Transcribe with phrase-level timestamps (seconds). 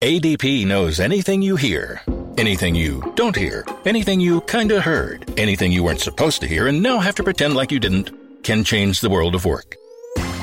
[0.00, 2.00] ADP knows anything you hear,
[2.36, 6.80] anything you don't hear, anything you kinda heard, anything you weren't supposed to hear and
[6.80, 8.12] now have to pretend like you didn't,
[8.44, 9.74] can change the world of work.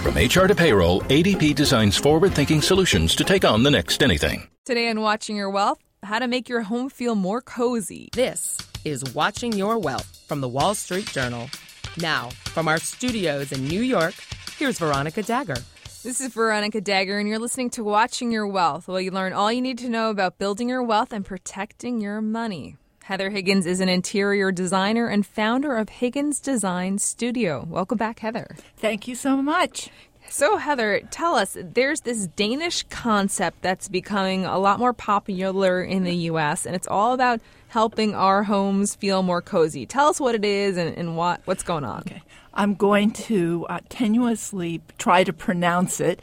[0.04, 4.46] From HR to payroll, ADP designs forward thinking solutions to take on the next anything.
[4.66, 8.10] Today on Watching Your Wealth, how to make your home feel more cozy.
[8.12, 11.50] This is Watching Your Wealth from the Wall Street Journal.
[11.96, 14.16] Now, from our studios in New York,
[14.58, 15.64] here's Veronica Dagher.
[16.06, 19.52] This is Veronica Dagher, and you're listening to Watching Your Wealth, where you learn all
[19.52, 22.78] you need to know about building your wealth and protecting your money.
[23.06, 27.66] Heather Higgins is an interior designer and founder of Higgins Design Studio.
[27.68, 28.56] Welcome back, Heather.
[28.78, 29.90] Thank you so much.
[30.30, 36.04] So, Heather, tell us there's this Danish concept that's becoming a lot more popular in
[36.04, 39.88] the U.S., and it's all about helping our homes feel more cozy.
[39.88, 42.02] Tell us what it is and, and what, what's going on.
[42.02, 42.22] Okay.
[42.56, 46.22] I'm going to uh, tenuously try to pronounce it.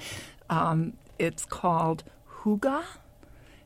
[0.49, 2.05] Um, it's called
[2.43, 2.85] Hygge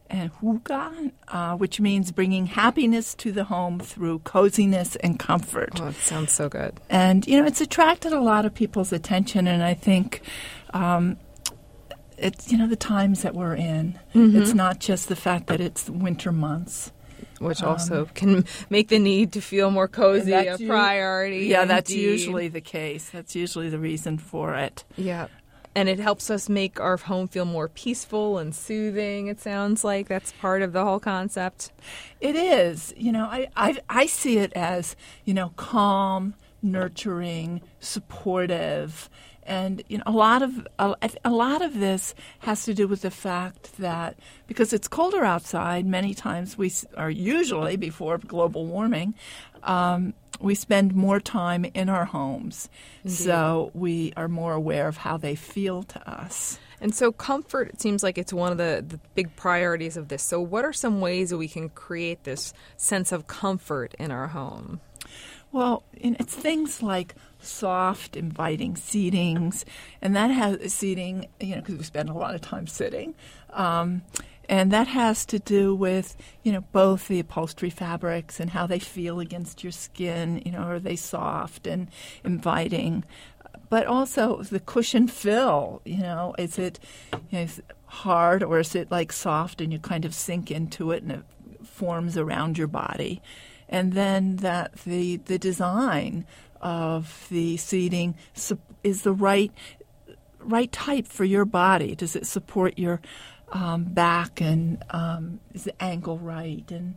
[0.09, 5.81] and Hygge, uh, which means bringing happiness to the home through coziness and comfort.
[5.81, 6.81] Oh, it sounds so good.
[6.89, 10.23] And, you know, it's attracted a lot of people's attention, and I think.
[10.73, 11.19] Um,
[12.19, 13.99] it's you know the times that we're in.
[14.15, 14.41] Mm-hmm.
[14.41, 16.91] It's not just the fact that it's winter months,
[17.41, 21.47] which also um, can make the need to feel more cozy a priority.
[21.47, 21.75] Yeah, indeed.
[21.75, 23.11] that's usually the case.
[23.11, 24.85] That's usually the reason for it.
[24.97, 25.29] Yeah.
[25.75, 29.27] And it helps us make our home feel more peaceful and soothing.
[29.27, 31.71] It sounds like that's part of the whole concept.
[32.19, 32.95] It is.
[32.97, 39.11] You know, I, I, I see it as, you know, calm, nurturing, supportive,
[39.47, 43.03] and you know a lot of a, a, lot of this has to do with
[43.03, 49.15] the fact that because it's colder outside many times we are usually before global warming
[49.63, 52.69] um, we spend more time in our homes.
[53.05, 53.17] Indeed.
[53.17, 56.59] so we are more aware of how they feel to us.
[56.81, 60.23] And so comfort it seems like it's one of the, the big priorities of this.
[60.23, 64.29] So what are some ways that we can create this sense of comfort in our
[64.29, 64.81] home
[65.57, 69.65] well, it's things like soft, inviting seatings,
[70.03, 73.15] and that has seating, you know, because we spend a lot of time sitting.
[73.55, 74.03] Um,
[74.51, 78.79] and that has to do with, you know, both the upholstery fabrics and how they
[78.79, 80.43] feel against your skin.
[80.45, 81.89] You know, are they soft and
[82.23, 83.05] inviting?
[83.71, 85.81] But also the cushion fill.
[85.87, 86.79] You know, is it,
[87.31, 87.47] you know,
[87.87, 91.25] hard or is it like soft and you kind of sink into it and it
[91.65, 93.23] forms around your body?
[93.69, 96.27] And then that the the design
[96.61, 98.15] of the seating
[98.83, 99.53] is the right
[100.41, 101.95] right type for your body.
[101.95, 103.01] Does it support your
[103.53, 106.97] um, back and um, is the ankle right and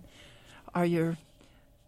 [0.74, 1.18] are your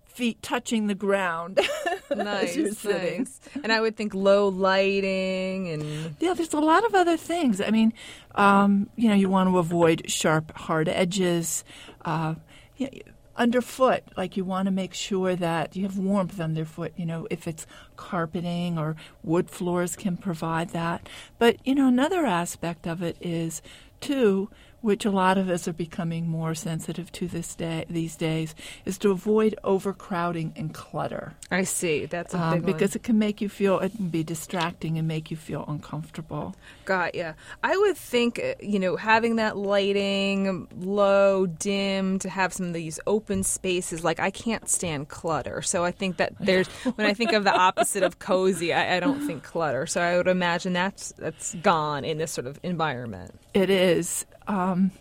[0.06, 1.60] feet touching the ground
[2.16, 3.40] nice, nice.
[3.64, 7.62] And I would think low lighting and yeah, there's a lot of other things.
[7.62, 7.94] I mean,
[8.36, 11.64] um, you know, you want to avoid sharp, hard edges.
[12.04, 12.36] Uh,
[12.78, 17.06] you know, underfoot like you want to make sure that you have warmth underfoot you
[17.08, 17.66] know if it's
[17.96, 21.10] carpeting or wood floors can provide that.
[21.40, 23.62] But you know another aspect of it is
[24.00, 24.50] too
[24.82, 28.56] which a lot of us are becoming more sensitive to this day these days,
[28.86, 31.34] is to avoid overcrowding and clutter.
[31.50, 32.06] I see.
[32.06, 32.98] That's a um, because one.
[32.98, 36.56] it can make you feel it can be distracting and make you feel uncomfortable.
[36.86, 37.34] Got yeah.
[37.64, 42.74] I would think uh, you know having that lighting low, dim, to have some of
[42.74, 44.04] these open spaces.
[44.04, 47.54] Like I can't stand clutter, so I think that there's when I think of the
[47.54, 49.86] opposite of cozy, I, I don't think clutter.
[49.86, 53.40] So I would imagine that's that's gone in this sort of environment.
[53.54, 54.92] It is um,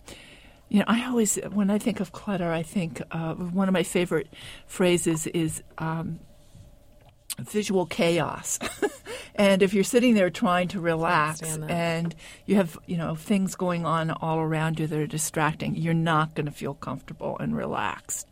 [0.68, 3.82] you know, I always, when I think of clutter, I think uh, one of my
[3.82, 4.28] favorite
[4.66, 6.20] phrases is um,
[7.40, 8.60] visual chaos.
[9.34, 12.14] and if you're sitting there trying to relax and
[12.46, 16.36] you have, you know, things going on all around you that are distracting, you're not
[16.36, 18.28] going to feel comfortable and relaxed.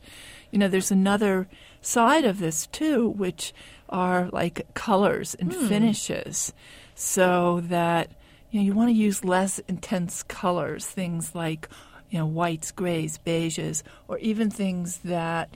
[0.52, 1.48] You know, there's another
[1.82, 3.52] side of this too, which
[3.88, 5.66] are like colors and hmm.
[5.66, 6.52] finishes,
[6.94, 8.12] so that
[8.50, 11.68] you know, you want to use less intense colors, things like,
[12.10, 15.54] you know, whites, grays, beiges, or even things that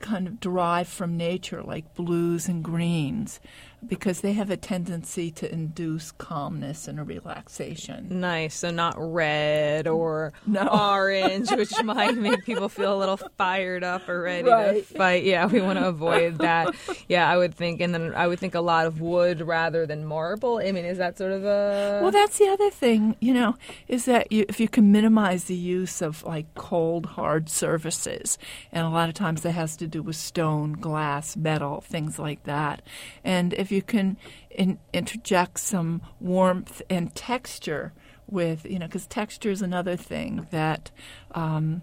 [0.00, 3.40] kind of derive from nature, like blues and greens
[3.86, 8.20] because they have a tendency to induce calmness and a relaxation.
[8.20, 8.54] Nice.
[8.54, 10.66] So not red or no.
[10.72, 14.88] orange, which might make people feel a little fired up or ready right.
[14.88, 15.24] to fight.
[15.24, 16.74] Yeah, we want to avoid that.
[17.08, 20.04] Yeah, I would think, and then I would think a lot of wood rather than
[20.04, 20.58] marble.
[20.58, 22.12] I mean, is that sort of a well?
[22.12, 23.56] That's the other thing, you know,
[23.88, 28.38] is that you, if you can minimize the use of like cold, hard surfaces,
[28.70, 32.44] and a lot of times that has to do with stone, glass, metal, things like
[32.44, 32.82] that,
[33.24, 34.16] and if you can
[34.50, 37.92] in, interject some warmth and texture
[38.28, 40.90] with, you know, because texture is another thing that
[41.32, 41.82] um,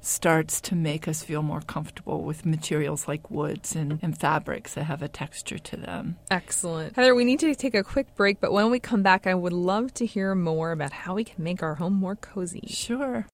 [0.00, 4.84] starts to make us feel more comfortable with materials like woods and, and fabrics that
[4.84, 6.16] have a texture to them.
[6.30, 6.94] Excellent.
[6.96, 9.52] Heather, we need to take a quick break, but when we come back, I would
[9.52, 12.64] love to hear more about how we can make our home more cozy.
[12.68, 13.26] Sure.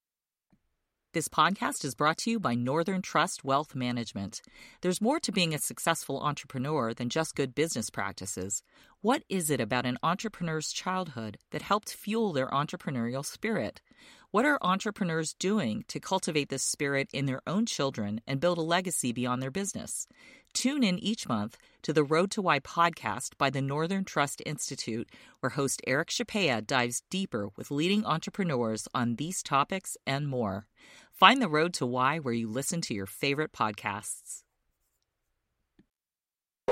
[1.12, 4.42] This podcast is brought to you by Northern Trust Wealth Management.
[4.80, 8.62] There's more to being a successful entrepreneur than just good business practices.
[9.00, 13.80] What is it about an entrepreneur's childhood that helped fuel their entrepreneurial spirit?
[14.31, 18.62] What are entrepreneurs doing to cultivate this spirit in their own children and build a
[18.62, 20.06] legacy beyond their business?
[20.52, 25.08] Tune in each month to the Road to Why podcast by the Northern Trust Institute,
[25.41, 30.67] where host Eric Chapea dives deeper with leading entrepreneurs on these topics and more.
[31.12, 34.43] Find the Road to Why where you listen to your favorite podcasts.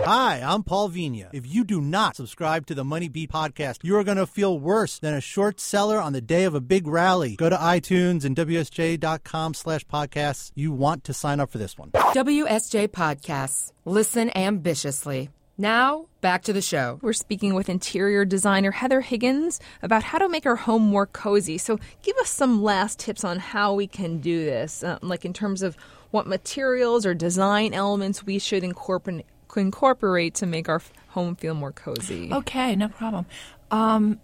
[0.04, 1.28] Hi, I'm Paul Vigna.
[1.32, 4.58] If you do not subscribe to the Money Beat podcast, you are going to feel
[4.58, 7.36] worse than a short seller on the day of a big rally.
[7.36, 10.52] Go to iTunes and WSJ.com slash podcasts.
[10.54, 11.90] You want to sign up for this one.
[11.90, 13.72] WSJ Podcasts.
[13.84, 15.30] Listen ambitiously.
[15.58, 17.00] Now, back to the show.
[17.02, 21.58] We're speaking with interior designer Heather Higgins about how to make our home more cozy.
[21.58, 25.32] So, give us some last tips on how we can do this, uh, like in
[25.32, 25.76] terms of
[26.12, 31.72] what materials or design elements we should incorporate incorporate to make our home feel more
[31.72, 32.32] cozy.
[32.32, 33.26] Okay, no problem.
[33.70, 34.20] Um,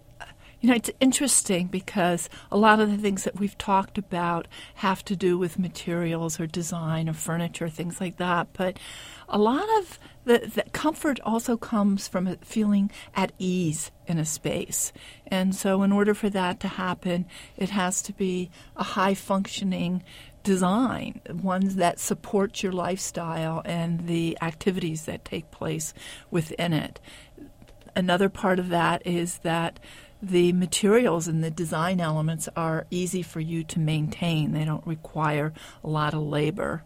[0.65, 5.05] you know, it's interesting because a lot of the things that we've talked about have
[5.05, 8.47] to do with materials or design or furniture, things like that.
[8.53, 8.79] But
[9.29, 14.91] a lot of the, the comfort also comes from feeling at ease in a space.
[15.27, 20.03] And so, in order for that to happen, it has to be a high functioning
[20.45, 25.93] design, ones that support your lifestyle and the activities that take place
[26.31, 27.01] within it.
[27.95, 29.79] Another part of that is that
[30.21, 34.53] the materials and the design elements are easy for you to maintain.
[34.53, 35.51] They don't require
[35.83, 36.83] a lot of labor.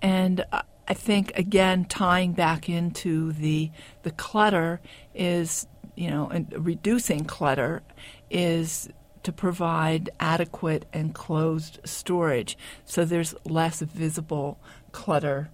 [0.00, 0.44] And
[0.86, 3.70] I think again tying back into the
[4.02, 4.80] the clutter
[5.14, 7.82] is you know reducing clutter
[8.30, 8.88] is
[9.24, 14.58] to provide adequate and closed storage so there's less visible
[14.92, 15.50] clutter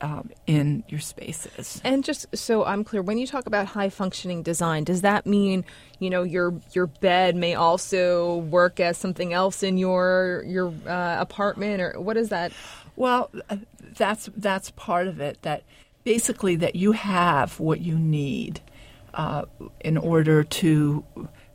[0.00, 1.80] um, in your spaces.
[1.84, 5.64] And just so I'm clear, when you talk about high functioning design, does that mean
[5.98, 11.16] you know your your bed may also work as something else in your your uh,
[11.20, 12.52] apartment, or what is that?
[12.96, 13.58] Well, uh,
[13.96, 15.42] that's that's part of it.
[15.42, 15.64] That
[16.04, 18.60] basically that you have what you need
[19.14, 19.44] uh,
[19.80, 21.04] in order to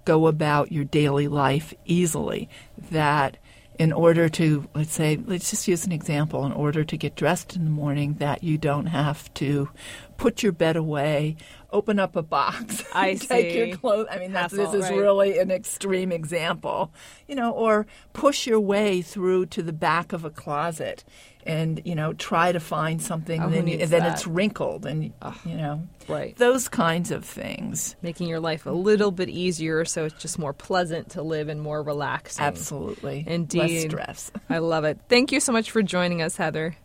[0.05, 2.49] go about your daily life easily.
[2.91, 3.37] That
[3.77, 7.55] in order to, let's say, let's just use an example, in order to get dressed
[7.55, 9.69] in the morning, that you don't have to
[10.17, 11.35] put your bed away,
[11.71, 13.57] open up a box, I take see.
[13.67, 14.07] your clothes.
[14.09, 14.97] I mean, that's, Hassle, this is right.
[14.99, 16.91] really an extreme example,
[17.27, 21.03] you know, or push your way through to the back of a closet
[21.47, 25.87] and you know try to find something Oh, then, then it's wrinkled and you know
[26.07, 26.35] Right.
[26.37, 30.53] those kinds of things Making your life a little bit easier so it's just more
[30.53, 32.43] pleasant to live and more relaxing.
[32.43, 33.59] absolutely Indeed.
[33.59, 34.97] less stress I love it.
[35.07, 36.77] Thank you so much for joining us, Heather.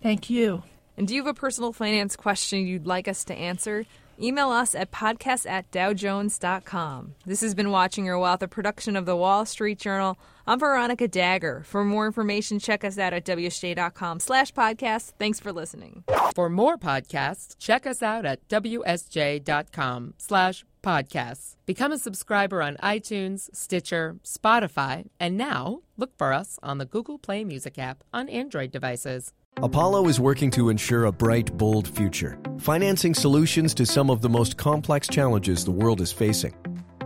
[0.00, 0.62] thank you
[1.00, 3.86] And do you have a personal finance question you'd like us to answer?
[4.20, 7.14] Email us at podcast at dowjones.com.
[7.24, 10.18] This has been Watching Your Wealth, a production of the Wall Street Journal.
[10.46, 11.64] I'm Veronica Dagher.
[11.64, 15.14] For more information, check us out at wsj.com slash podcast.
[15.18, 16.04] Thanks for listening.
[16.34, 21.56] For more podcasts, check us out at wsj.com slash podcasts.
[21.64, 27.18] Become a subscriber on iTunes, Stitcher, Spotify, and now look for us on the Google
[27.18, 29.32] Play Music app on Android devices.
[29.62, 34.28] Apollo is working to ensure a bright, bold future, financing solutions to some of the
[34.28, 36.54] most complex challenges the world is facing.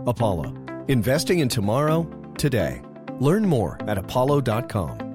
[0.07, 0.55] Apollo,
[0.87, 2.07] investing in tomorrow,
[2.37, 2.81] today.
[3.19, 5.14] Learn more at apollo.com.